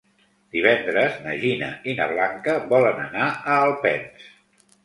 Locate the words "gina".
1.43-1.69